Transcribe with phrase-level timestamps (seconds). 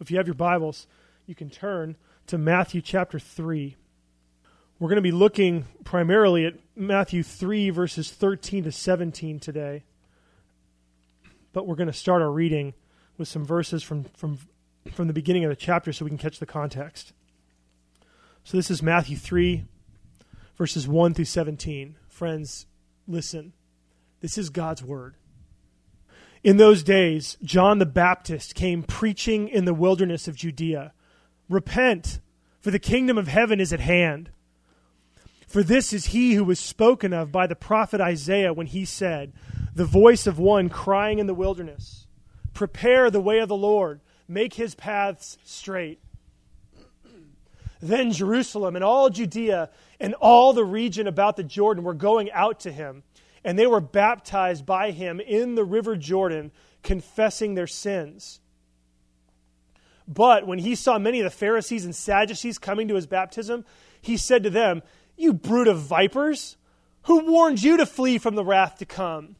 [0.00, 0.86] If you have your Bibles,
[1.26, 3.76] you can turn to Matthew chapter 3.
[4.78, 9.84] We're going to be looking primarily at Matthew 3, verses 13 to 17 today.
[11.52, 12.72] But we're going to start our reading
[13.18, 14.38] with some verses from, from,
[14.90, 17.12] from the beginning of the chapter so we can catch the context.
[18.42, 19.64] So this is Matthew 3,
[20.56, 21.96] verses 1 through 17.
[22.08, 22.64] Friends,
[23.06, 23.52] listen.
[24.22, 25.16] This is God's word.
[26.42, 30.92] In those days, John the Baptist came preaching in the wilderness of Judea
[31.50, 32.20] Repent,
[32.60, 34.30] for the kingdom of heaven is at hand.
[35.46, 39.32] For this is he who was spoken of by the prophet Isaiah when he said,
[39.74, 42.06] The voice of one crying in the wilderness,
[42.54, 46.00] Prepare the way of the Lord, make his paths straight.
[47.82, 52.60] Then Jerusalem and all Judea and all the region about the Jordan were going out
[52.60, 53.02] to him
[53.44, 58.40] and they were baptized by him in the river Jordan, confessing their sins.
[60.06, 63.64] But when he saw many of the Pharisees and Sadducees coming to his baptism,
[64.00, 64.82] he said to them,
[65.16, 66.56] You brood of vipers,
[67.02, 69.36] who warned you to flee from the wrath to come?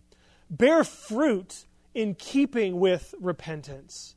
[0.49, 4.15] Bear fruit in keeping with repentance.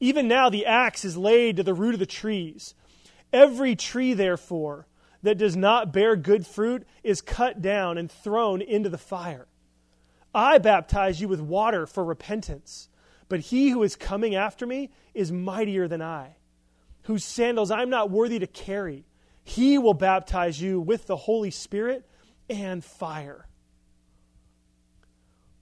[0.00, 2.74] Even now the axe is laid to the root of the trees.
[3.32, 4.86] Every tree, therefore,
[5.24, 9.48] that does not bear good fruit is cut down and thrown into the fire.
[10.34, 12.90] I baptize you with water for repentance,
[13.30, 16.36] but he who is coming after me is mightier than I,
[17.04, 19.06] whose sandals I'm not worthy to carry.
[19.42, 22.06] He will baptize you with the Holy Spirit
[22.50, 23.48] and fire.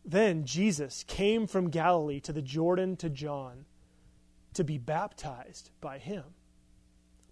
[0.04, 3.66] Then Jesus came from Galilee to the Jordan to John
[4.54, 6.24] to be baptized by him.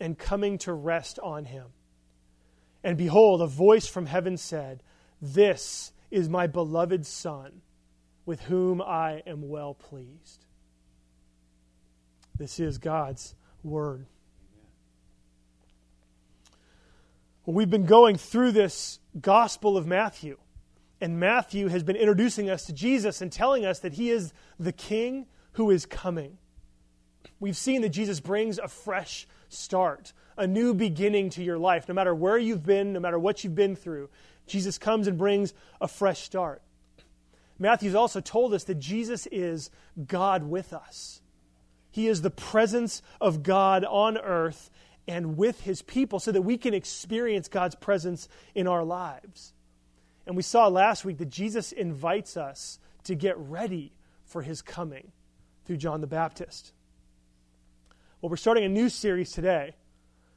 [0.00, 1.66] and coming to rest on him.
[2.82, 4.82] And behold, a voice from heaven said,
[5.20, 7.60] This is my beloved Son,
[8.24, 10.46] with whom I am well pleased.
[12.38, 14.06] This is God's Word.
[17.44, 20.38] Well, we've been going through this Gospel of Matthew,
[21.00, 24.72] and Matthew has been introducing us to Jesus and telling us that he is the
[24.72, 26.38] King who is coming.
[27.38, 31.86] We've seen that Jesus brings a fresh start, a new beginning to your life.
[31.88, 34.08] No matter where you've been, no matter what you've been through,
[34.46, 36.62] Jesus comes and brings a fresh start.
[37.58, 39.70] Matthew's also told us that Jesus is
[40.06, 41.20] God with us.
[41.90, 44.70] He is the presence of God on earth
[45.06, 49.52] and with his people so that we can experience God's presence in our lives.
[50.26, 53.92] And we saw last week that Jesus invites us to get ready
[54.24, 55.12] for his coming
[55.64, 56.72] through John the Baptist.
[58.20, 59.74] Well, we're starting a new series today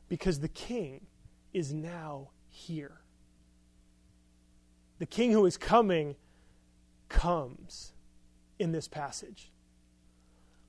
[0.08, 1.06] because the King
[1.52, 3.02] is now here.
[5.00, 6.16] The King who is coming
[7.10, 7.92] comes
[8.58, 9.52] in this passage.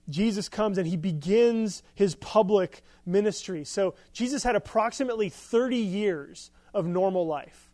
[0.09, 3.63] Jesus comes and he begins his public ministry.
[3.65, 7.71] So Jesus had approximately 30 years of normal life.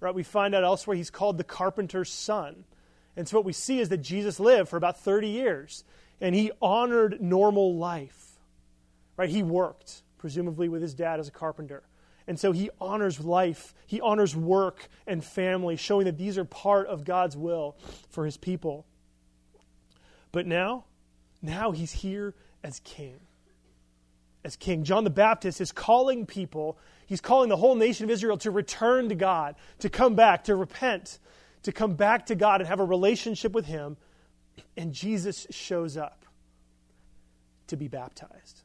[0.00, 0.14] Right?
[0.14, 2.64] We find out elsewhere he's called the carpenter's son.
[3.16, 5.84] And so what we see is that Jesus lived for about 30 years
[6.20, 8.33] and he honored normal life.
[9.16, 9.30] Right?
[9.30, 11.82] He worked, presumably with his dad as a carpenter.
[12.26, 16.86] And so he honors life, he honors work and family, showing that these are part
[16.86, 17.76] of God's will
[18.08, 18.86] for his people.
[20.32, 20.84] But now,
[21.42, 23.20] now he's here as king.
[24.42, 24.84] As king.
[24.84, 29.10] John the Baptist is calling people, he's calling the whole nation of Israel to return
[29.10, 31.18] to God, to come back, to repent,
[31.62, 33.96] to come back to God and have a relationship with him.
[34.76, 36.24] And Jesus shows up
[37.66, 38.63] to be baptized.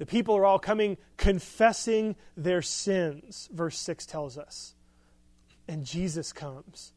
[0.00, 4.74] The people are all coming confessing their sins, verse 6 tells us.
[5.68, 6.94] And Jesus comes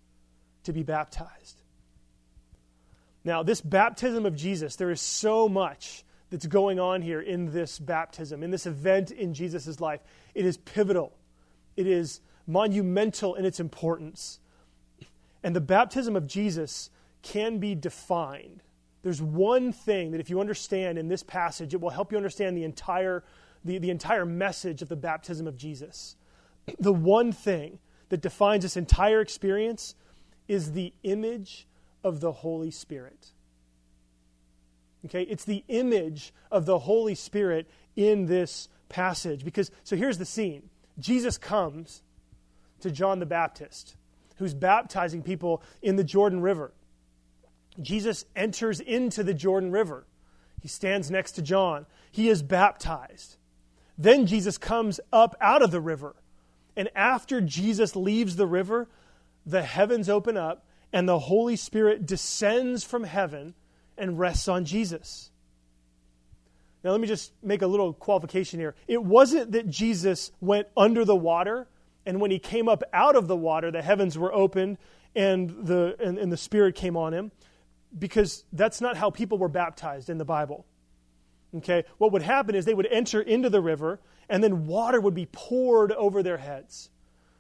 [0.64, 1.62] to be baptized.
[3.26, 7.78] Now, this baptism of Jesus, there is so much that's going on here in this
[7.78, 10.00] baptism, in this event in Jesus' life.
[10.34, 11.12] It is pivotal,
[11.76, 14.40] it is monumental in its importance.
[15.44, 16.90] And the baptism of Jesus
[17.22, 18.64] can be defined
[19.04, 22.58] there's one thing that if you understand in this passage, it will help you understand
[22.58, 23.24] the entire,
[23.64, 26.16] the, the entire message of the baptism of Jesus.
[26.80, 27.80] The one thing
[28.10, 29.96] that defines this entire experience
[30.48, 31.68] is the image
[32.04, 33.32] of the Holy Spirit.
[35.06, 35.24] Okay?
[35.24, 39.44] It's the image of the Holy Spirit in this passage.
[39.44, 42.04] Because, so here's the scene Jesus comes
[42.80, 43.98] to John the Baptist,
[44.38, 46.72] who's baptizing people in the Jordan River.
[47.82, 50.06] Jesus enters into the Jordan River.
[50.62, 51.86] He stands next to John.
[52.12, 53.38] He is baptized.
[53.98, 56.16] Then Jesus comes up out of the river.
[56.76, 58.88] And after Jesus leaves the river,
[59.46, 63.56] the heavens open up and the Holy Spirit descends from heaven
[63.98, 65.32] and rests on Jesus.
[66.84, 68.76] Now, let me just make a little qualification here.
[68.88, 71.68] It wasn't that Jesus went under the water,
[72.06, 74.78] and when he came up out of the water, the heavens were opened
[75.16, 77.32] and the, and, and the Spirit came on him,
[77.98, 80.66] because that's not how people were baptized in the Bible.
[81.58, 81.84] Okay?
[81.98, 84.00] What would happen is they would enter into the river,
[84.30, 86.90] and then water would be poured over their heads.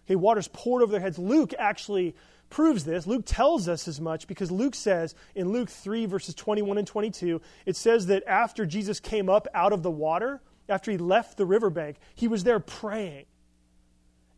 [0.05, 1.17] Okay, water's poured over their heads.
[1.17, 2.15] Luke actually
[2.49, 3.07] proves this.
[3.07, 7.41] Luke tells us as much because Luke says in Luke 3, verses 21 and 22,
[7.65, 11.45] it says that after Jesus came up out of the water, after he left the
[11.45, 13.25] riverbank, he was there praying.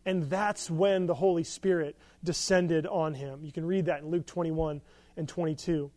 [0.05, 3.43] And that's when the Holy Spirit descended on him.
[3.43, 4.81] You can read that in Luke 21
[5.17, 5.91] and 22.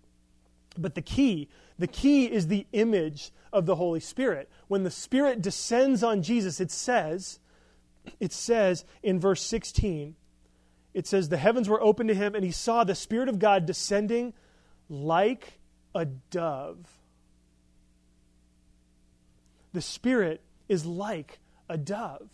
[0.81, 1.49] But the key,
[1.79, 4.49] the key is the image of the Holy Spirit.
[4.69, 7.41] When the Spirit descends on Jesus, it says,
[8.21, 10.15] it says in verse 16,
[10.95, 13.67] it says, The heavens were opened to him, and he saw the Spirit of God
[13.67, 14.33] descending
[14.89, 15.59] like
[15.95, 16.79] a dove.
[19.73, 21.39] The Spirit is like
[21.69, 22.29] a dove.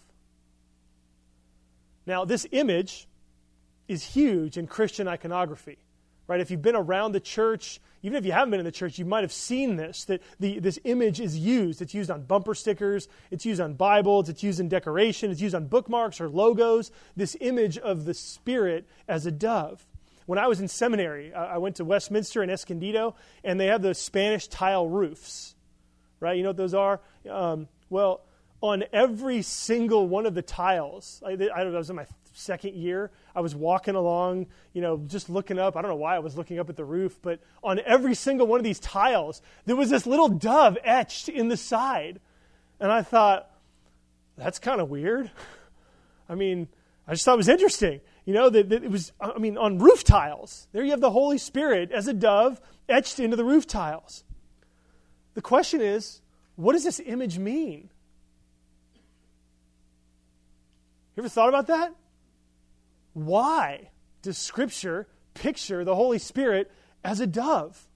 [2.07, 3.09] Now, this image
[3.89, 5.79] is huge in Christian iconography,
[6.27, 6.41] right?
[6.41, 9.05] If you've been around the church, even if you haven't been in the church, you
[9.05, 11.83] might have seen this that the, this image is used.
[11.83, 15.55] It's used on bumper stickers, it's used on Bibles, it's used in decoration, it's used
[15.55, 16.91] on bookmarks or logos.
[17.17, 19.87] This image of the Spirit as a dove.
[20.27, 23.99] When I was in seminary, I went to Westminster and Escondido, and they have those
[23.99, 25.55] Spanish tile roofs,
[26.19, 26.37] right?
[26.37, 27.01] You know what those are?
[27.29, 28.23] Um, well,
[28.63, 32.07] on every single one of the tiles, I, I, don't know, I was in my
[32.33, 35.77] second year, I was walking along, you know, just looking up.
[35.77, 38.47] I don't know why I was looking up at the roof, but on every single
[38.47, 42.21] one of these tiles, there was this little dove etched in the side.
[42.79, 43.51] And I thought,
[44.37, 45.31] that's kind of weird.
[46.29, 46.69] I mean,
[47.09, 48.01] I just thought it was interesting.
[48.25, 50.69] You know, that, that, it was, I mean, on roof tiles.
[50.73, 54.25] There you have the Holy Spirit as a dove etched into the roof tiles.
[55.35, 56.23] The question is,
[56.57, 57.91] what does this image mean?
[61.17, 61.95] You ever thought about that?
[63.15, 63.91] Why
[64.23, 66.71] does Scripture picture the Holy Spirit
[67.03, 67.89] as a dove?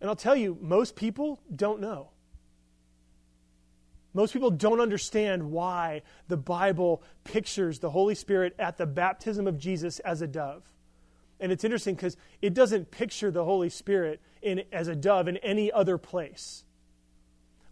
[0.00, 2.10] And I'll tell you, most people don't know.
[4.14, 9.58] Most people don't understand why the Bible pictures the Holy Spirit at the baptism of
[9.58, 10.62] Jesus as a dove.
[11.38, 15.36] And it's interesting because it doesn't picture the Holy Spirit in, as a dove in
[15.38, 16.64] any other place.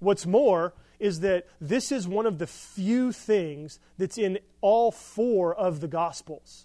[0.00, 0.74] What's more,
[1.04, 5.86] is that this is one of the few things that's in all four of the
[5.86, 6.64] Gospels.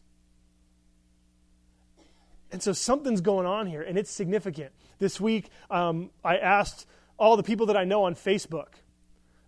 [2.50, 4.72] And so something's going on here, and it's significant.
[4.98, 6.88] This week, um, I asked
[7.18, 8.80] all the people that I know on Facebook.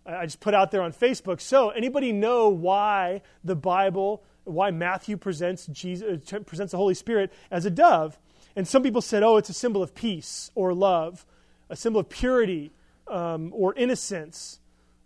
[0.04, 1.40] I just put out there on Facebook.
[1.40, 7.32] So, anybody know why the Bible, why Matthew presents Jesus, uh, presents the Holy Spirit
[7.50, 8.18] as a dove?
[8.54, 11.24] And some people said, "Oh, it's a symbol of peace or love,
[11.70, 12.72] a symbol of purity
[13.06, 14.58] um, or innocence."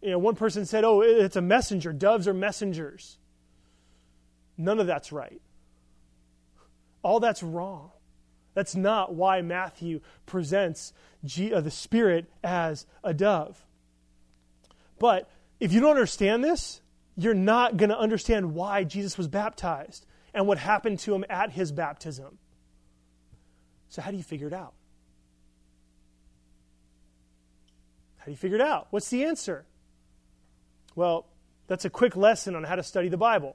[0.07, 1.93] You know, one person said, oh, it's a messenger.
[1.93, 3.19] Doves are messengers.
[4.57, 5.41] None of that's right.
[7.03, 7.91] All that's wrong.
[8.55, 10.93] That's not why Matthew presents
[11.25, 13.67] G- uh, the Spirit as a dove.
[15.01, 16.81] But if you don't understand this,
[17.17, 21.51] you're not going to understand why Jesus was baptized and what happened to him at
[21.51, 22.39] his baptism.
[23.89, 24.75] So, how do you figure it out?
[28.19, 28.87] How do you figure it out?
[28.91, 29.67] What's the answer?
[30.97, 31.27] Well,
[31.69, 33.55] that's a quick lesson on how to study the Bible.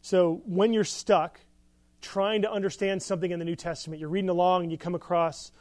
[0.00, 1.40] So when you're stuck
[2.00, 5.52] trying to understand something in the New Testament, you're reading along and you come across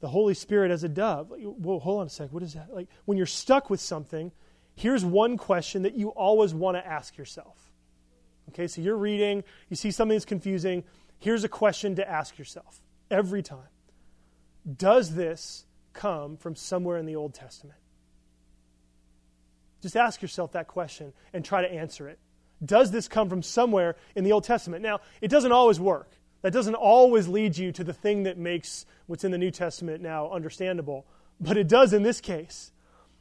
[0.00, 1.30] the Holy Spirit as a dove.
[1.30, 2.32] Like, Whoa, hold on a sec.
[2.32, 2.74] What is that?
[2.74, 4.32] Like when you're stuck with something,
[4.74, 7.70] here's one question that you always want to ask yourself.
[8.48, 10.82] Okay, so you're reading, you see something that's confusing.
[11.18, 12.80] Here's a question to ask yourself
[13.10, 13.68] every time
[14.76, 17.78] Does this come from somewhere in the Old Testament?
[19.82, 22.18] Just ask yourself that question and try to answer it.
[22.64, 24.82] Does this come from somewhere in the Old Testament?
[24.82, 26.08] Now, it doesn't always work.
[26.42, 30.00] That doesn't always lead you to the thing that makes what's in the New Testament
[30.00, 31.06] now understandable,
[31.40, 32.72] but it does in this case.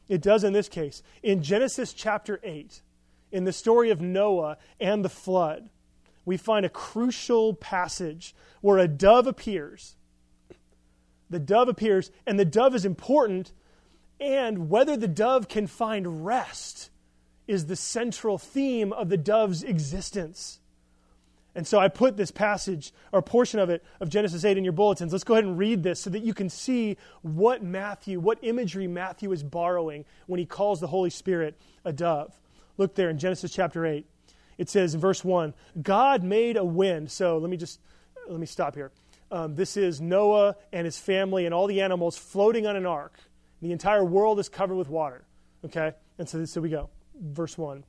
[0.07, 1.03] It does in this case.
[1.23, 2.81] In Genesis chapter 8,
[3.31, 5.69] in the story of Noah and the flood,
[6.25, 9.95] we find a crucial passage where a dove appears.
[11.31, 13.53] the dove appears, and the dove is important,
[14.21, 16.91] and whether the dove can find rest
[17.47, 20.59] is the central theme of the dove's existence.
[21.55, 24.73] And so I put this passage or portion of it of Genesis 8 in your
[24.73, 25.11] bulletins.
[25.11, 28.87] Let's go ahead and read this so that you can see what Matthew, what imagery
[28.87, 32.39] Matthew is borrowing when he calls the Holy Spirit a dove.
[32.77, 34.05] Look there in Genesis chapter 8.
[34.57, 37.11] It says in verse 1, God made a wind.
[37.11, 37.79] So let me just
[38.29, 38.91] let me stop here.
[39.31, 43.19] Um, this is Noah and his family and all the animals floating on an ark.
[43.61, 45.25] The entire world is covered with water.
[45.65, 45.93] Okay?
[46.17, 46.89] And so, so we go.
[47.19, 47.83] Verse 1.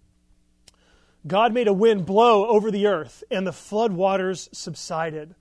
[1.27, 5.35] God made a wind blow over the earth, and the flood waters subsided.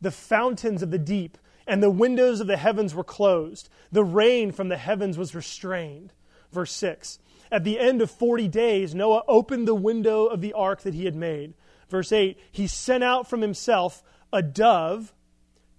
[0.00, 1.36] The fountains of the deep
[1.66, 3.68] and the windows of the heavens were closed.
[3.92, 6.12] The rain from the heavens was restrained.
[6.50, 7.18] Verse 6.
[7.52, 11.04] At the end of 40 days, Noah opened the window of the ark that he
[11.04, 11.54] had made.
[11.88, 12.38] Verse 8.
[12.50, 15.12] He sent out from himself a dove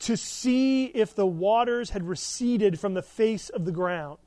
[0.01, 4.17] to see if the waters had receded from the face of the ground.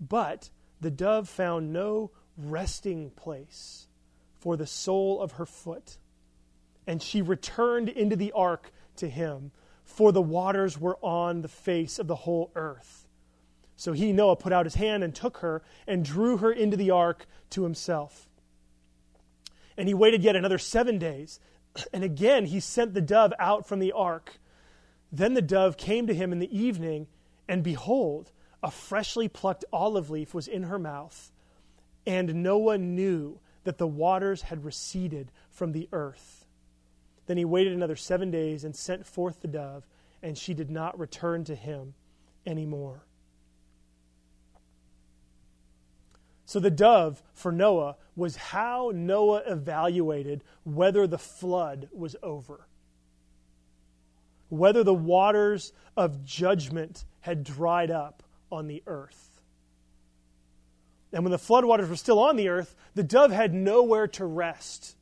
[0.00, 3.88] But the dove found no resting place
[4.38, 5.98] for the sole of her foot.
[6.86, 9.52] And she returned into the ark to him,
[9.84, 13.06] for the waters were on the face of the whole earth.
[13.76, 16.90] So he, Noah, put out his hand and took her and drew her into the
[16.90, 18.28] ark to himself.
[19.76, 21.40] And he waited yet another seven days.
[21.92, 24.40] And again he sent the dove out from the ark.
[25.10, 27.06] Then the dove came to him in the evening,
[27.48, 31.32] and behold, a freshly plucked olive leaf was in her mouth.
[32.06, 36.46] And Noah knew that the waters had receded from the earth.
[37.26, 39.86] Then he waited another seven days and sent forth the dove,
[40.22, 41.94] and she did not return to him
[42.46, 43.04] anymore.
[46.46, 52.67] So the dove for Noah was how Noah evaluated whether the flood was over,
[54.48, 59.42] whether the waters of judgment had dried up on the earth.
[61.12, 64.96] And when the floodwaters were still on the earth, the dove had nowhere to rest.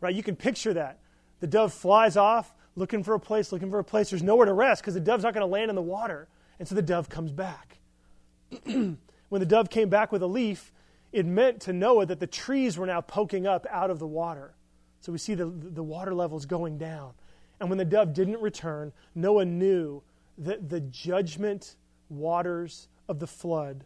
[0.00, 0.14] Right?
[0.14, 0.98] You can picture that.
[1.40, 4.10] The dove flies off looking for a place, looking for a place.
[4.10, 6.28] There's nowhere to rest because the dove's not going to land in the water.
[6.58, 7.78] And so the dove comes back.
[8.64, 8.98] when
[9.30, 10.72] the dove came back with a leaf,
[11.12, 14.54] it meant to Noah that the trees were now poking up out of the water.
[15.00, 17.12] So we see the, the water levels going down.
[17.58, 20.02] And when the dove didn't return, Noah knew
[20.38, 21.76] that the judgment
[22.08, 23.84] waters of the flood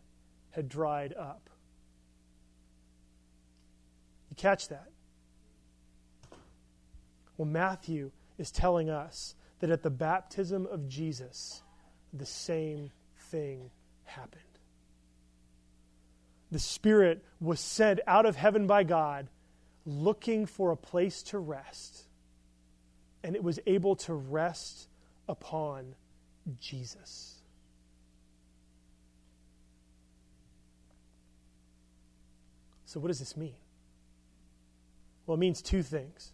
[0.51, 1.49] had dried up.
[4.31, 4.89] You catch that?
[7.37, 11.63] Well, Matthew is telling us that at the baptism of Jesus,
[12.13, 12.91] the same
[13.31, 13.71] thing
[14.05, 14.43] happened.
[16.51, 19.29] The Spirit was sent out of heaven by God
[19.87, 22.05] looking for a place to rest,
[23.23, 24.89] and it was able to rest
[25.29, 25.95] upon
[26.61, 27.37] Jesus.
[32.87, 33.55] So, what does this mean?
[35.27, 36.33] Well, it means two things.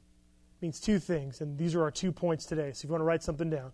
[0.58, 2.72] It means two things, and these are our two points today.
[2.72, 3.72] So, if you want to write something down,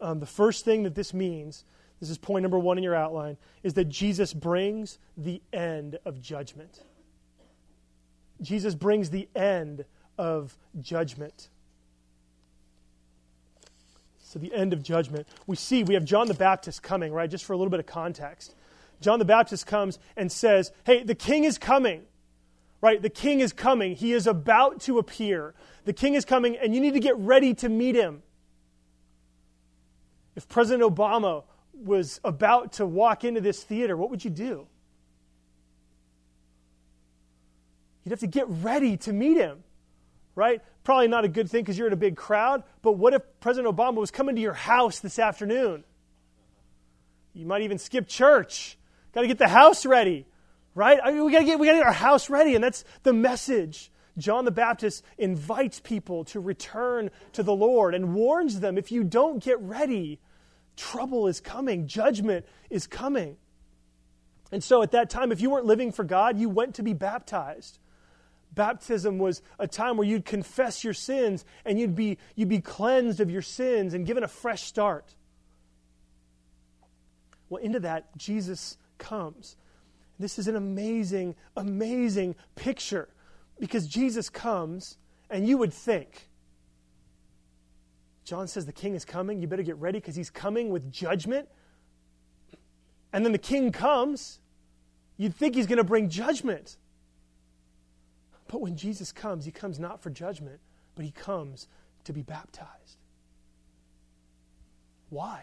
[0.00, 1.64] um, the first thing that this means,
[2.00, 6.20] this is point number one in your outline, is that Jesus brings the end of
[6.20, 6.82] judgment.
[8.42, 9.84] Jesus brings the end
[10.18, 11.50] of judgment.
[14.34, 15.28] So, the end of judgment.
[15.46, 17.30] We see, we have John the Baptist coming, right?
[17.30, 18.56] Just for a little bit of context.
[19.00, 22.02] John the Baptist comes and says, Hey, the king is coming
[22.84, 23.00] right?
[23.00, 23.96] The king is coming.
[23.96, 25.54] He is about to appear.
[25.86, 28.22] The king is coming, and you need to get ready to meet him.
[30.36, 34.66] If President Obama was about to walk into this theater, what would you do?
[38.04, 39.64] You'd have to get ready to meet him,
[40.34, 40.60] right?
[40.84, 43.74] Probably not a good thing because you're in a big crowd, but what if President
[43.74, 45.84] Obama was coming to your house this afternoon?
[47.32, 48.78] You might even skip church.
[49.12, 50.26] Got to get the house ready
[50.74, 50.98] right?
[51.02, 53.90] I mean, we gotta get we gotta get our house ready, and that's the message.
[54.16, 59.02] John the Baptist invites people to return to the Lord and warns them if you
[59.02, 60.20] don't get ready,
[60.76, 63.36] trouble is coming, judgment is coming.
[64.52, 66.92] And so at that time, if you weren't living for God, you went to be
[66.92, 67.80] baptized.
[68.54, 73.20] Baptism was a time where you'd confess your sins and you'd be, you'd be cleansed
[73.20, 75.14] of your sins and given a fresh start.
[77.48, 79.56] Well, into that, Jesus comes.
[80.18, 83.08] This is an amazing, amazing picture
[83.58, 84.98] because Jesus comes,
[85.30, 86.28] and you would think,
[88.24, 89.40] John says the king is coming.
[89.40, 91.48] You better get ready because he's coming with judgment.
[93.12, 94.40] And then the king comes.
[95.16, 96.76] You'd think he's going to bring judgment.
[98.54, 100.60] But when Jesus comes, he comes not for judgment,
[100.94, 101.66] but he comes
[102.04, 102.98] to be baptized.
[105.10, 105.42] Why?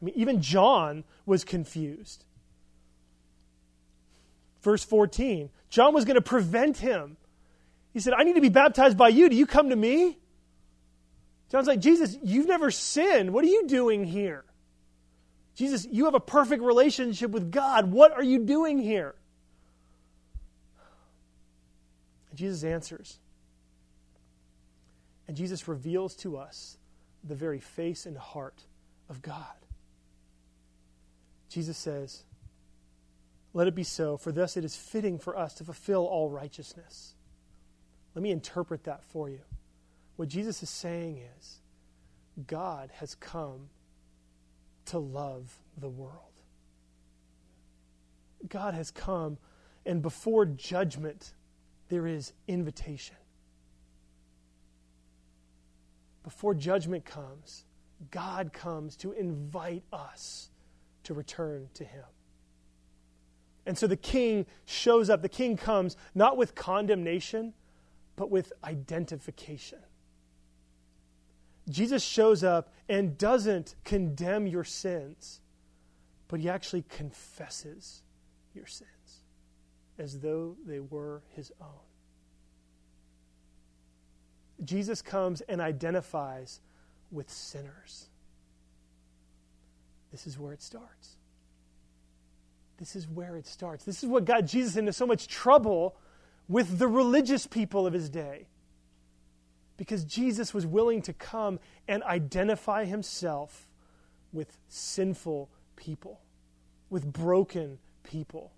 [0.00, 2.24] I mean, even John was confused.
[4.62, 7.18] Verse 14 John was going to prevent him.
[7.92, 9.28] He said, I need to be baptized by you.
[9.28, 10.16] Do you come to me?
[11.50, 13.30] John's like, Jesus, you've never sinned.
[13.30, 14.46] What are you doing here?
[15.54, 17.92] Jesus, you have a perfect relationship with God.
[17.92, 19.16] What are you doing here?
[22.32, 23.18] And Jesus answers.
[25.28, 26.78] And Jesus reveals to us
[27.22, 28.64] the very face and heart
[29.10, 29.44] of God.
[31.50, 32.24] Jesus says,
[33.52, 37.12] Let it be so, for thus it is fitting for us to fulfill all righteousness.
[38.14, 39.40] Let me interpret that for you.
[40.16, 41.60] What Jesus is saying is,
[42.46, 43.68] God has come
[44.86, 46.16] to love the world.
[48.48, 49.36] God has come,
[49.84, 51.34] and before judgment,
[51.92, 53.16] there is invitation.
[56.24, 57.66] Before judgment comes,
[58.10, 60.48] God comes to invite us
[61.02, 62.06] to return to Him.
[63.66, 65.20] And so the king shows up.
[65.20, 67.52] The king comes not with condemnation,
[68.16, 69.80] but with identification.
[71.68, 75.42] Jesus shows up and doesn't condemn your sins,
[76.28, 78.00] but he actually confesses
[78.54, 78.88] your sins
[80.02, 81.68] as though they were his own.
[84.64, 86.60] Jesus comes and identifies
[87.12, 88.08] with sinners.
[90.10, 91.16] This is where it starts.
[92.78, 93.84] This is where it starts.
[93.84, 95.94] This is what got Jesus into so much trouble
[96.48, 98.48] with the religious people of his day.
[99.76, 103.68] Because Jesus was willing to come and identify himself
[104.32, 106.20] with sinful people,
[106.90, 108.52] with broken people,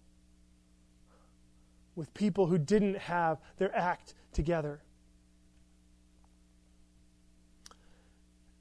[1.97, 4.83] with people who didn't have their act together.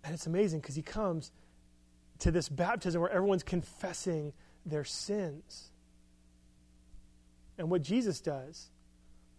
[0.03, 1.31] And it's amazing because he comes
[2.19, 4.33] to this baptism where everyone's confessing
[4.65, 5.71] their sins.
[7.57, 8.69] And what Jesus does,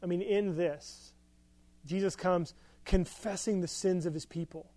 [0.03, 1.13] I mean, in this,
[1.85, 4.71] Jesus comes confessing the sins of his people,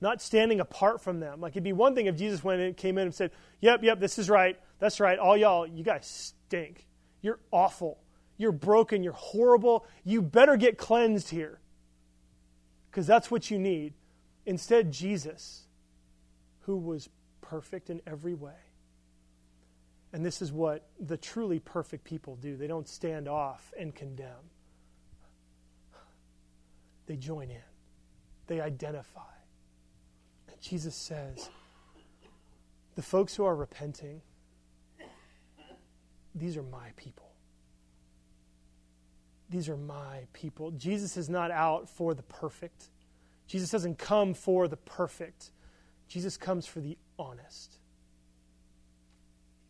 [0.00, 1.40] not standing apart from them.
[1.40, 4.00] Like it'd be one thing if Jesus went in, came in and said, Yep, yep,
[4.00, 4.58] this is right.
[4.78, 5.18] That's right.
[5.18, 6.86] All y'all, you guys stink.
[7.20, 8.01] You're awful.
[8.42, 9.04] You're broken.
[9.04, 9.86] You're horrible.
[10.02, 11.60] You better get cleansed here
[12.90, 13.94] because that's what you need.
[14.46, 15.68] Instead, Jesus,
[16.62, 17.08] who was
[17.40, 18.58] perfect in every way,
[20.12, 24.50] and this is what the truly perfect people do they don't stand off and condemn,
[27.06, 27.62] they join in,
[28.48, 29.20] they identify.
[30.48, 31.48] And Jesus says,
[32.96, 34.20] the folks who are repenting,
[36.34, 37.21] these are my people.
[39.52, 40.70] These are my people.
[40.70, 42.88] Jesus is not out for the perfect.
[43.46, 45.50] Jesus doesn't come for the perfect.
[46.08, 47.76] Jesus comes for the honest.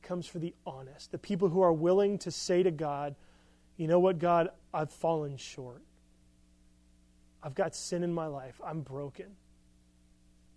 [0.01, 1.11] He comes for the honest.
[1.11, 3.17] The people who are willing to say to God,
[3.77, 5.83] you know what, God, I've fallen short.
[7.43, 8.61] I've got sin in my life.
[8.65, 9.27] I'm broken.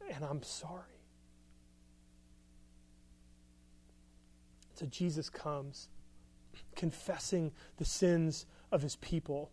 [0.07, 0.83] And I'm sorry.
[4.75, 5.87] So Jesus comes
[6.75, 9.49] confessing the sins of his people.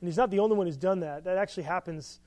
[0.00, 1.24] And he's not the only one who's done that.
[1.24, 2.18] That actually happens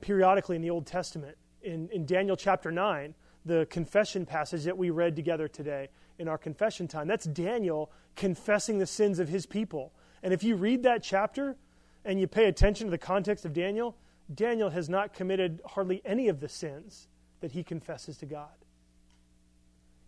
[0.00, 1.36] periodically in the Old Testament.
[1.62, 3.14] In, in Daniel chapter 9,
[3.46, 8.78] the confession passage that we read together today in our confession time, that's Daniel confessing
[8.78, 9.92] the sins of his people.
[10.22, 11.56] And if you read that chapter,
[12.04, 13.96] and you pay attention to the context of Daniel,
[14.32, 17.08] Daniel has not committed hardly any of the sins
[17.40, 18.52] that he confesses to God.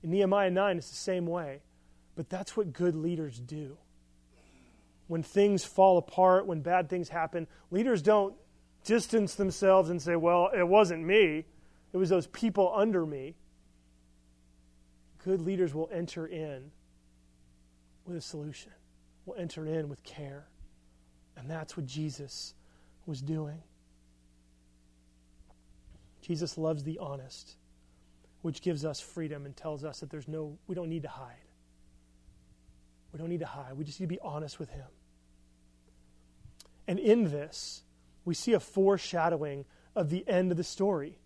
[0.02, 1.62] In Nehemiah 9, it's the same way.
[2.14, 3.76] But that's what good leaders do.
[5.08, 8.34] When things fall apart, when bad things happen, leaders don't
[8.84, 11.44] distance themselves and say, well, it wasn't me,
[11.92, 13.34] it was those people under me.
[15.24, 16.70] Good leaders will enter in
[18.04, 18.72] with a solution,
[19.24, 20.46] will enter in with care.
[21.36, 22.54] And that's what Jesus
[23.06, 23.62] was doing.
[26.22, 27.56] Jesus loves the honest,
[28.42, 31.34] which gives us freedom and tells us that there's no, we don't need to hide.
[33.12, 33.74] We don't need to hide.
[33.76, 34.86] We just need to be honest with Him.
[36.87, 37.83] And in this,
[38.25, 41.18] we see a foreshadowing of the end of the story.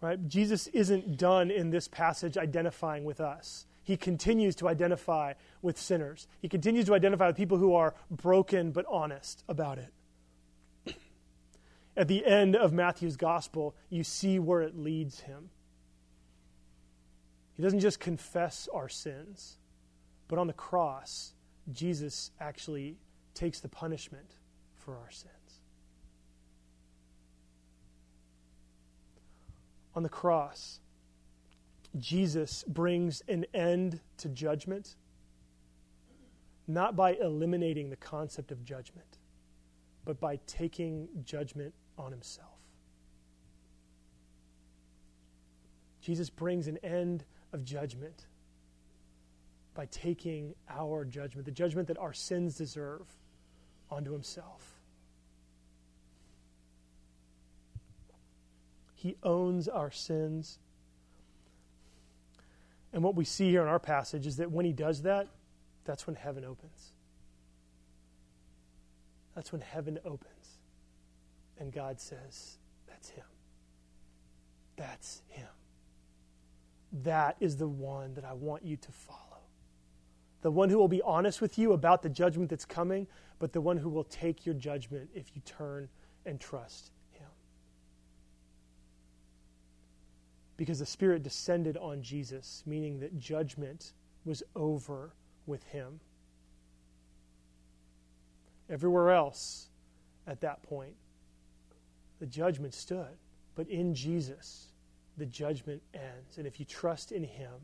[0.00, 0.28] Right?
[0.28, 6.28] Jesus isn't done in this passage identifying with us he continues to identify with sinners.
[6.40, 10.94] He continues to identify with people who are broken but honest about it.
[11.96, 15.50] At the end of Matthew's gospel, you see where it leads him.
[17.54, 19.58] He doesn't just confess our sins,
[20.28, 21.32] but on the cross,
[21.72, 22.96] Jesus actually
[23.34, 24.36] takes the punishment
[24.80, 25.32] for our sins.
[29.94, 30.80] On the cross,
[31.98, 34.96] Jesus brings an end to judgment,
[36.68, 39.18] not by eliminating the concept of judgment,
[40.04, 42.48] but by taking judgment on himself.
[46.00, 48.26] Jesus brings an end of judgment
[49.74, 53.06] by taking our judgment, the judgment that our sins deserve,
[53.90, 54.80] onto himself.
[58.94, 60.58] He owns our sins.
[62.92, 65.28] And what we see here in our passage is that when he does that,
[65.84, 66.92] that's when heaven opens.
[69.34, 70.58] That's when heaven opens.
[71.58, 73.24] And God says, That's him.
[74.76, 75.48] That's him.
[77.04, 79.18] That is the one that I want you to follow.
[80.42, 83.06] The one who will be honest with you about the judgment that's coming,
[83.40, 85.88] but the one who will take your judgment if you turn
[86.24, 87.26] and trust him.
[90.60, 93.94] because the Spirit descended on Jesus, meaning that judgment
[94.26, 95.14] was over
[95.46, 95.98] with him.
[98.68, 99.70] Everywhere else
[100.26, 100.92] at that point,
[102.18, 103.16] the judgment stood.
[103.54, 104.74] But in Jesus,
[105.16, 106.36] the judgment ends.
[106.36, 107.54] And if you trust in him,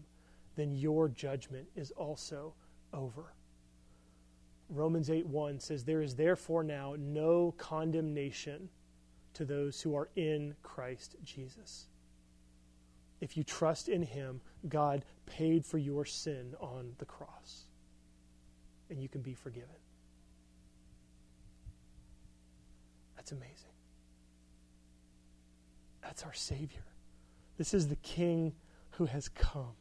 [0.56, 2.54] then your judgment is also
[2.94, 3.34] over.
[4.68, 8.68] Romans 8 1 says, There is therefore now no condemnation
[9.34, 11.88] to those who are in Christ Jesus
[13.20, 17.64] if you trust in Him, God paid for your sin on the cross.
[18.90, 19.68] And you can be forgiven.
[23.16, 23.52] That's amazing.
[26.02, 26.84] That's our Savior.
[27.58, 28.52] This is the King
[28.90, 29.74] who has come.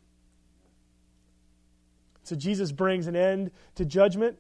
[2.24, 4.40] So Jesus brings an end to judgment.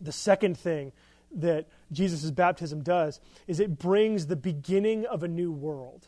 [0.00, 0.92] The second thing
[1.36, 6.06] that Jesus' baptism does is it brings the beginning of a new world.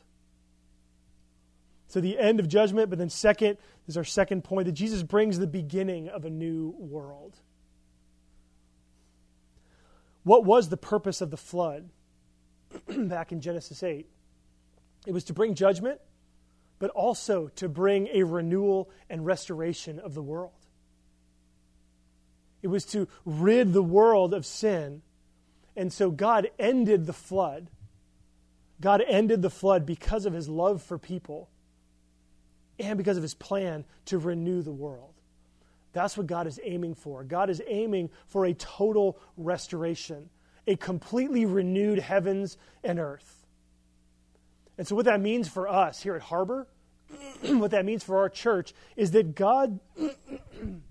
[1.89, 5.39] So the end of judgment, but then second is our second point that Jesus brings
[5.39, 7.37] the beginning of a new world.
[10.23, 11.89] What was the purpose of the flood
[12.89, 14.07] back in Genesis 8?
[15.07, 16.01] It was to bring judgment,
[16.79, 20.53] but also to bring a renewal and restoration of the world.
[22.63, 25.03] It was to rid the world of sin.
[25.77, 27.69] And so God ended the flood.
[28.81, 31.49] God ended the flood because of his love for people
[32.79, 35.15] and because of his plan to renew the world.
[35.93, 37.25] That's what God is aiming for.
[37.25, 40.31] God is aiming for a total restoration,
[40.67, 43.47] a completely renewed heavens and earth.
[44.79, 46.67] And so, what that means for us here at Harbor,
[47.43, 49.81] what that means for our church, is that God.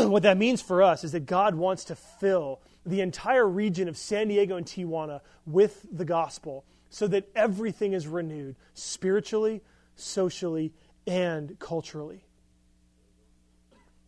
[0.08, 3.96] what that means for us is that God wants to fill the entire region of
[3.96, 9.62] San Diego and Tijuana with the gospel so that everything is renewed spiritually,
[9.94, 10.72] socially,
[11.06, 12.24] and culturally.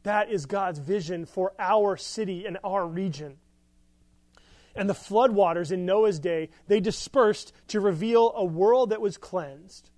[0.02, 3.36] That is God's vision for our city and our region.
[4.74, 9.90] And the floodwaters in Noah's day, they dispersed to reveal a world that was cleansed.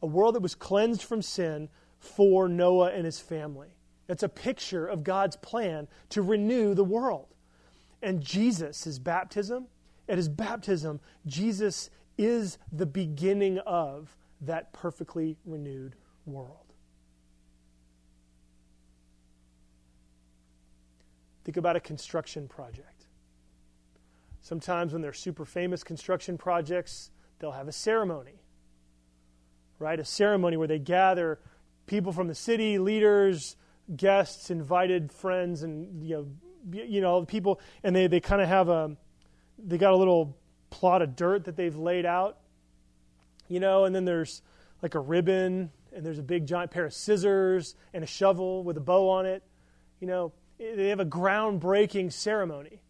[0.00, 1.68] A world that was cleansed from sin
[2.00, 3.76] for Noah and his family.
[4.08, 7.28] It's a picture of God's plan to renew the world.
[8.02, 9.66] And Jesus, his baptism,
[10.08, 11.88] at his baptism, Jesus
[12.18, 15.94] is the beginning of that perfectly renewed
[16.26, 16.58] world.
[21.44, 23.06] Think about a construction project.
[24.40, 28.42] Sometimes when they're super famous construction projects, they'll have a ceremony.
[29.78, 29.98] Right?
[29.98, 31.38] A ceremony where they gather
[31.86, 33.56] people from the city, leaders,
[33.94, 36.16] guests, invited friends, and you
[36.70, 38.96] know, you know, people, and they, they kind of have a
[39.58, 40.36] they got a little
[40.70, 42.38] plot of dirt that they've laid out,
[43.48, 44.42] you know, and then there's
[44.80, 48.76] like a ribbon, and there's a big giant pair of scissors and a shovel with
[48.76, 49.42] a bow on it.
[50.00, 52.80] You know, they have a groundbreaking ceremony.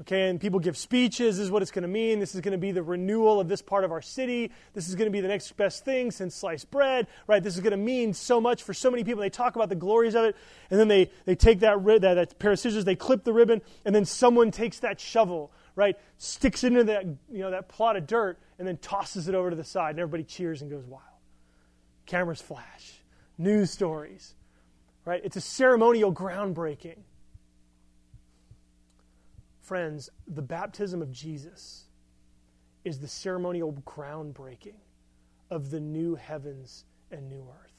[0.00, 1.36] Okay, and people give speeches.
[1.36, 2.18] This is what it's going to mean.
[2.18, 4.50] This is going to be the renewal of this part of our city.
[4.74, 7.42] This is going to be the next best thing since sliced bread, right?
[7.42, 9.20] This is going to mean so much for so many people.
[9.20, 10.36] They talk about the glories of it,
[10.70, 13.62] and then they, they take that, that, that pair of scissors, they clip the ribbon,
[13.84, 17.96] and then someone takes that shovel right, sticks it into that, you know, that plot
[17.96, 20.84] of dirt and then tosses it over to the side, and everybody cheers and goes
[20.84, 21.02] wild.
[22.06, 22.92] Cameras flash,
[23.38, 24.34] news stories,
[25.04, 25.20] right?
[25.24, 26.98] It's a ceremonial groundbreaking.
[29.62, 31.84] Friends, the baptism of Jesus
[32.84, 34.74] is the ceremonial groundbreaking
[35.50, 37.72] of the new heavens and new earth.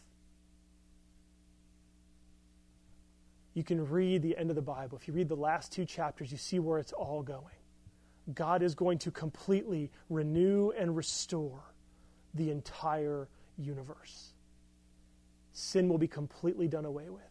[3.53, 4.97] You can read the end of the Bible.
[4.97, 7.55] If you read the last two chapters, you see where it's all going
[8.33, 11.63] God is going to completely renew and restore
[12.33, 14.33] the entire universe.
[15.51, 17.21] Sin will be completely done away with.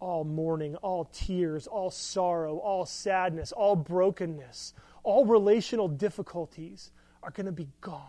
[0.00, 7.46] All mourning, all tears, all sorrow, all sadness, all brokenness, all relational difficulties are going
[7.46, 8.06] to be gone.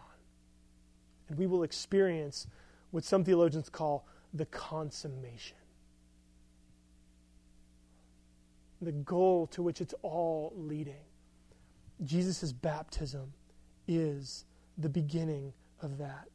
[1.27, 2.47] And we will experience
[2.91, 5.57] what some theologians call the consummation.
[8.81, 11.03] The goal to which it's all leading.
[12.03, 13.33] Jesus' baptism
[13.87, 14.45] is
[14.77, 16.27] the beginning of that.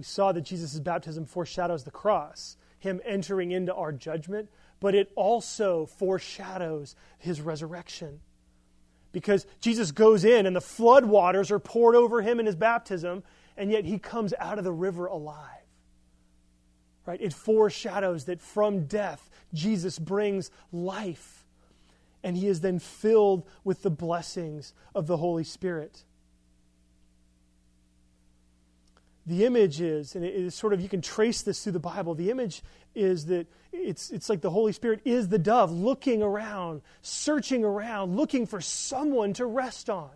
[0.00, 4.48] We saw that Jesus' baptism foreshadows the cross, him entering into our judgment,
[4.80, 8.20] but it also foreshadows his resurrection.
[9.12, 13.22] Because Jesus goes in and the flood waters are poured over him in his baptism,
[13.58, 15.66] and yet he comes out of the river alive.
[17.04, 17.20] Right?
[17.20, 21.44] It foreshadows that from death, Jesus brings life,
[22.24, 26.04] and he is then filled with the blessings of the Holy Spirit.
[29.30, 32.16] The image is, and it is sort of, you can trace this through the Bible.
[32.16, 32.62] The image
[32.96, 38.16] is that it's, it's like the Holy Spirit is the dove looking around, searching around,
[38.16, 40.10] looking for someone to rest on,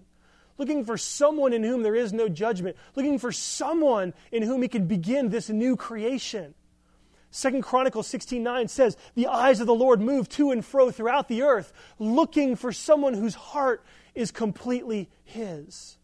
[0.58, 4.66] looking for someone in whom there is no judgment, looking for someone in whom he
[4.66, 6.52] can begin this new creation.
[7.30, 11.42] Second Chronicles 16:9 says, "The eyes of the Lord move to and fro throughout the
[11.42, 13.84] earth, looking for someone whose heart
[14.16, 15.98] is completely his."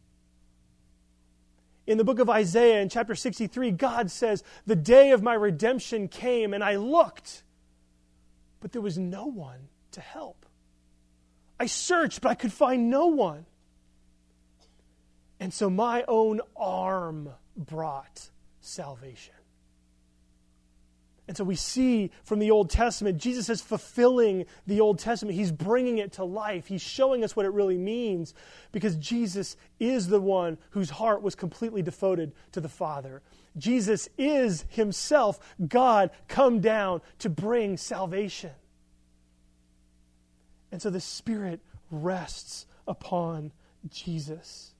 [1.91, 6.07] In the book of Isaiah in chapter 63, God says, "The day of my redemption
[6.07, 7.43] came and I looked,
[8.61, 10.47] but there was no one to help.
[11.59, 13.45] I searched, but I could find no one."
[15.41, 19.35] And so my own arm brought salvation.
[21.31, 25.39] And so we see from the Old Testament, Jesus is fulfilling the Old Testament.
[25.39, 26.67] He's bringing it to life.
[26.67, 28.35] He's showing us what it really means
[28.73, 33.23] because Jesus is the one whose heart was completely devoted to the Father.
[33.57, 35.39] Jesus is himself
[35.69, 38.51] God come down to bring salvation.
[40.73, 41.61] And so the Spirit
[41.93, 43.53] rests upon
[43.89, 44.73] Jesus.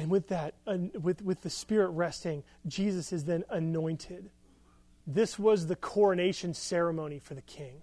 [0.00, 0.54] And with that,
[0.98, 4.30] with, with the Spirit resting, Jesus is then anointed.
[5.06, 7.82] This was the coronation ceremony for the king.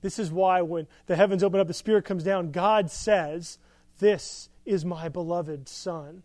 [0.00, 3.58] This is why when the heavens open up, the Spirit comes down, God says,
[4.00, 6.24] This is my beloved Son,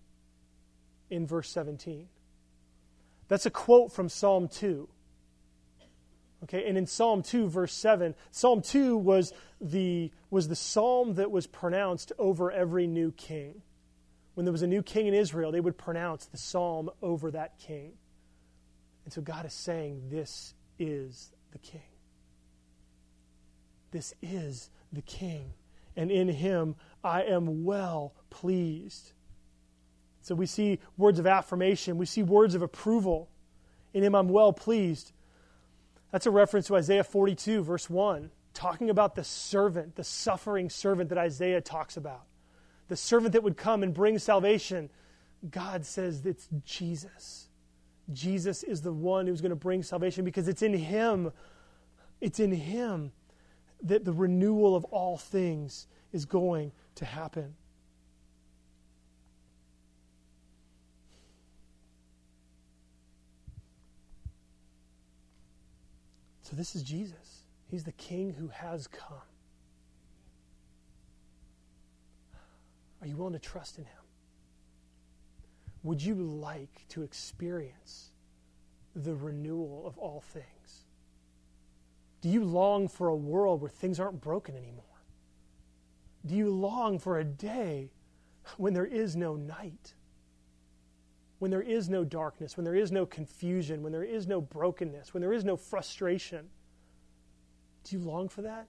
[1.11, 2.07] in verse 17.
[3.27, 4.89] That's a quote from Psalm 2.
[6.45, 11.29] Okay, and in Psalm 2, verse 7, Psalm 2 was the, was the psalm that
[11.29, 13.61] was pronounced over every new king
[14.35, 17.57] when there was a new king in Israel, they would pronounce the psalm over that
[17.59, 17.93] king.
[19.05, 21.81] And so God is saying, This is the king.
[23.91, 25.53] This is the king.
[25.95, 29.11] And in him I am well pleased.
[30.21, 33.29] So we see words of affirmation, we see words of approval.
[33.93, 35.11] In him I'm well pleased.
[36.11, 41.09] That's a reference to Isaiah 42, verse 1, talking about the servant, the suffering servant
[41.09, 42.23] that Isaiah talks about
[42.93, 44.87] the servant that would come and bring salvation,
[45.49, 47.47] God says it's Jesus.
[48.11, 51.31] Jesus is the one who's going to bring salvation because it's in Him.
[52.21, 53.11] It's in Him
[53.81, 57.55] that the renewal of all things is going to happen.
[66.43, 67.47] So, this is Jesus.
[67.71, 69.32] He's the King who has come.
[73.03, 74.01] Are you willing to trust in Him?
[75.83, 78.11] Would you like to experience
[78.95, 80.85] the renewal of all things?
[82.21, 84.85] Do you long for a world where things aren't broken anymore?
[86.25, 87.91] Do you long for a day
[88.55, 89.95] when there is no night?
[91.39, 95.13] When there is no darkness, when there is no confusion, when there is no brokenness,
[95.13, 96.47] when there is no frustration?
[97.83, 98.67] Do you long for that?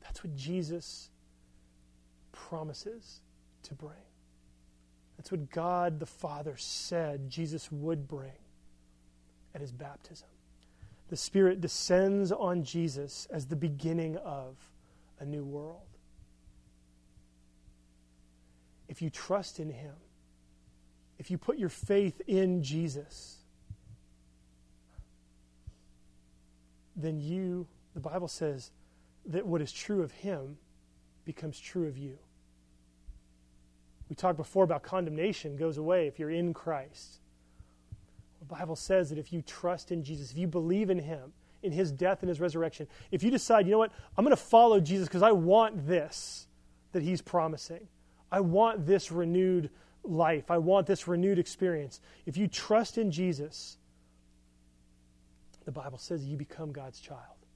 [0.00, 1.10] That's what Jesus
[2.48, 3.20] promises
[3.64, 3.92] to bring.
[5.16, 8.32] That's what God the Father said Jesus would bring
[9.54, 10.28] at his baptism.
[11.08, 14.56] The Spirit descends on Jesus as the beginning of
[15.20, 15.80] a new world.
[18.88, 19.94] If you trust in him,
[21.18, 23.36] if you put your faith in Jesus,
[26.96, 28.70] then you, the Bible says,
[29.26, 30.56] that what is true of him
[31.24, 32.18] becomes true of you.
[34.12, 37.20] We talked before about condemnation goes away if you're in Christ.
[38.40, 41.72] The Bible says that if you trust in Jesus, if you believe in Him, in
[41.72, 44.80] His death and His resurrection, if you decide, you know what, I'm going to follow
[44.80, 46.46] Jesus because I want this
[46.92, 47.88] that He's promising,
[48.30, 49.70] I want this renewed
[50.04, 51.98] life, I want this renewed experience.
[52.26, 53.78] If you trust in Jesus,
[55.64, 57.46] the Bible says you become God's child.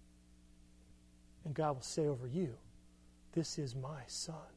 [1.44, 2.54] And God will say over you,
[3.34, 4.55] This is my son.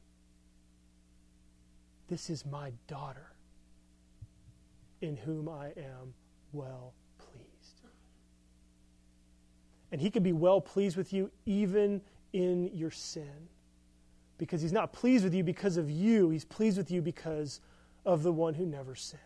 [2.10, 3.34] This is my daughter
[5.02, 6.14] in whom I am
[6.52, 7.82] well pleased.
[9.92, 12.02] And he can be well pleased with you even
[12.34, 13.48] in your sin.
[14.38, 17.62] Because he's not pleased with you because of you, he's pleased with you because
[18.06, 19.22] of the one who never sinned.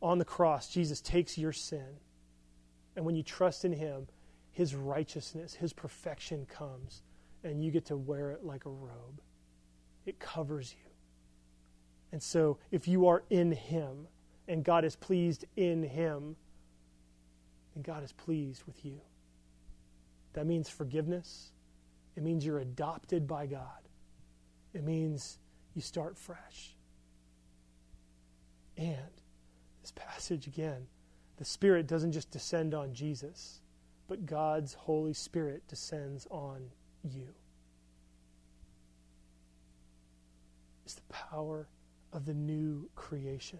[0.00, 1.98] On the cross, Jesus takes your sin.
[2.96, 4.06] And when you trust in him,
[4.52, 7.02] his righteousness, his perfection comes,
[7.42, 9.20] and you get to wear it like a robe.
[10.06, 10.90] It covers you.
[12.12, 14.06] And so, if you are in him
[14.46, 16.36] and God is pleased in him,
[17.74, 19.00] then God is pleased with you.
[20.34, 21.52] That means forgiveness.
[22.16, 23.88] It means you're adopted by God.
[24.74, 25.38] It means
[25.74, 26.76] you start fresh.
[28.76, 28.98] And
[29.80, 30.86] this passage again,
[31.36, 33.60] the Spirit doesn't just descend on Jesus,
[34.08, 36.70] but God's Holy Spirit descends on
[37.02, 37.28] you.
[40.84, 41.68] It's the power
[42.12, 43.58] of the new creation.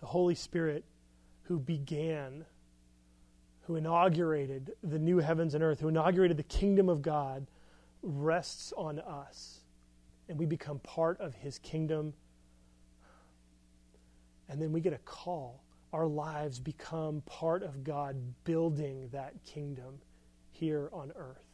[0.00, 0.84] The Holy Spirit
[1.42, 2.44] who began,
[3.62, 7.46] who inaugurated the new heavens and earth, who inaugurated the kingdom of God
[8.02, 9.60] rests on us,
[10.28, 12.14] and we become part of his kingdom.
[14.48, 15.62] And then we get a call.
[15.92, 20.00] Our lives become part of God building that kingdom
[20.52, 21.49] here on earth.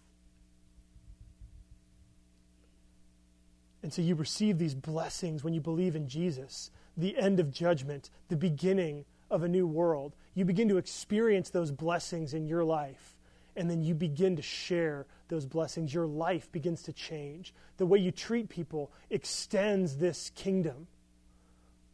[3.87, 8.11] And so you receive these blessings when you believe in Jesus, the end of judgment,
[8.27, 10.17] the beginning of a new world.
[10.35, 13.15] You begin to experience those blessings in your life
[13.55, 15.95] and then you begin to share those blessings.
[15.95, 17.55] Your life begins to change.
[17.77, 20.89] The way you treat people extends this kingdom.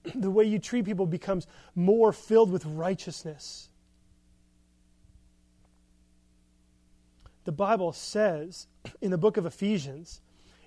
[0.14, 3.68] The way you treat people becomes more filled with righteousness.
[7.44, 8.66] The Bible says
[9.02, 10.22] in the book of Ephesians,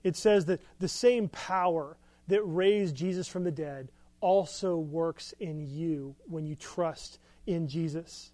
[0.05, 1.97] it says that the same power
[2.29, 3.91] that raised Jesus from the dead
[4.21, 8.31] also works in you when you trust in Jesus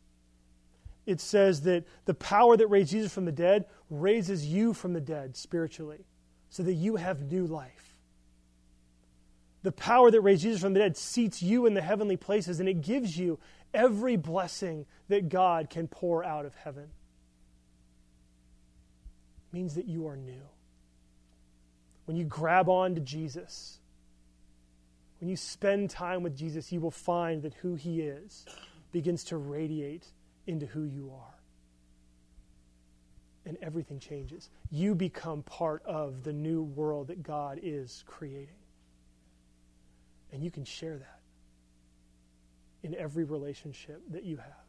[1.06, 5.02] it says that the power that raised Jesus from the dead raises you from the
[5.02, 6.06] dead spiritually
[6.50, 7.98] so that you have new life.
[9.64, 12.70] The power that raised Jesus from the dead seats you in the heavenly places and
[12.70, 13.40] it gives you
[13.74, 16.90] every blessing that God can pour out of heaven.
[19.52, 20.44] It means that you are new.
[22.12, 23.80] When you grab on to Jesus,
[25.22, 28.46] when you spend time with Jesus, you will find that who he is
[28.92, 30.06] begins to radiate
[30.46, 31.40] into who you are.
[33.46, 34.50] And everything changes.
[34.70, 38.60] You become part of the new world that God is creating.
[40.34, 41.22] And you can share that
[42.84, 44.66] in every relationship that you have.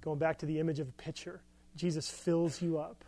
[0.00, 1.42] Going back to the image of a pitcher,
[1.76, 3.04] Jesus fills you up.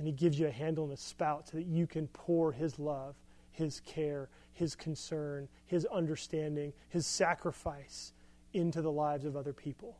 [0.00, 2.78] And he gives you a handle and a spout so that you can pour his
[2.78, 3.16] love,
[3.50, 8.14] his care, his concern, his understanding, his sacrifice
[8.54, 9.98] into the lives of other people.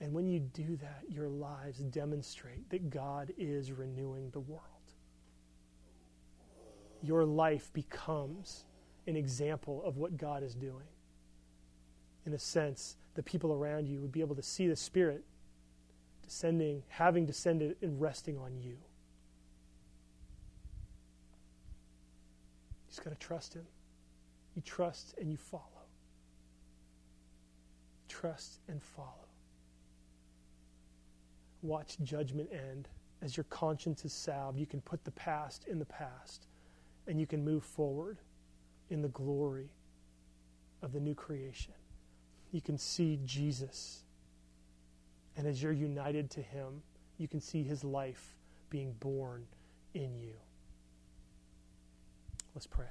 [0.00, 4.62] And when you do that, your lives demonstrate that God is renewing the world.
[7.02, 8.66] Your life becomes
[9.08, 10.86] an example of what God is doing.
[12.24, 15.24] In a sense, the people around you would be able to see the Spirit
[16.26, 18.70] descending, having descended and resting on you.
[18.70, 18.78] You
[22.88, 23.66] just got to trust Him.
[24.54, 25.62] You trust and you follow
[28.20, 29.10] trust and follow.
[31.62, 32.88] Watch judgment end.
[33.22, 36.46] As your conscience is salved, you can put the past in the past
[37.06, 38.18] and you can move forward
[38.90, 39.68] in the glory
[40.82, 41.74] of the new creation.
[42.52, 44.02] You can see Jesus.
[45.36, 46.82] And as you're united to him,
[47.18, 48.36] you can see his life
[48.70, 49.46] being born
[49.94, 50.34] in you.
[52.54, 52.86] Let's pray.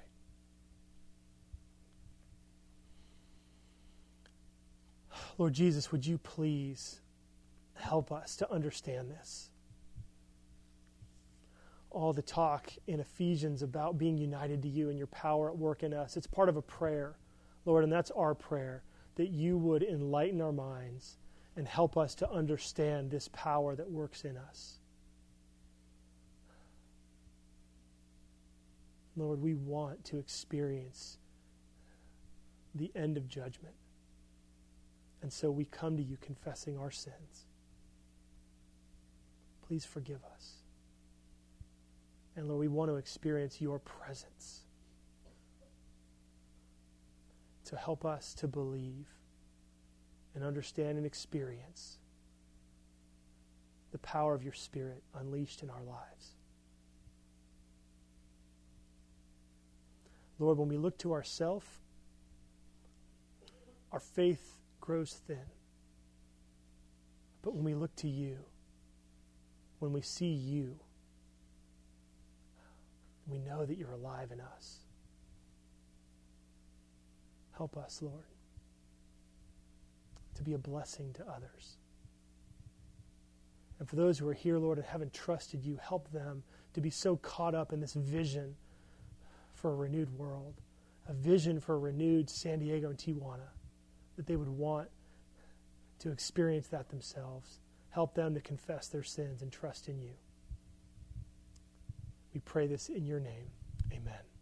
[5.37, 7.01] Lord Jesus, would you please
[7.73, 9.49] help us to understand this?
[11.89, 15.83] All the talk in Ephesians about being united to you and your power at work
[15.83, 17.15] in us, it's part of a prayer,
[17.65, 18.83] Lord, and that's our prayer
[19.15, 21.17] that you would enlighten our minds
[21.55, 24.79] and help us to understand this power that works in us.
[29.15, 31.17] Lord, we want to experience
[32.73, 33.75] the end of judgment.
[35.21, 37.45] And so we come to you confessing our sins.
[39.67, 40.55] Please forgive us.
[42.35, 44.65] And Lord, we want to experience your presence
[47.65, 49.07] to help us to believe
[50.35, 51.97] and understand and experience
[53.91, 56.35] the power of your Spirit unleashed in our lives.
[60.37, 61.65] Lord, when we look to ourselves,
[63.93, 65.45] our faith grows thin.
[67.41, 68.37] But when we look to you,
[69.79, 70.77] when we see you,
[73.27, 74.79] we know that you're alive in us.
[77.55, 78.25] Help us, Lord,
[80.35, 81.77] to be a blessing to others.
[83.79, 86.89] And for those who are here, Lord, and haven't trusted you, help them to be
[86.89, 88.55] so caught up in this vision
[89.53, 90.55] for a renewed world,
[91.07, 93.49] a vision for a renewed San Diego and Tijuana,
[94.15, 94.89] that they would want
[95.99, 97.59] to experience that themselves.
[97.89, 100.11] Help them to confess their sins and trust in you.
[102.33, 103.47] We pray this in your name.
[103.93, 104.34] Amen.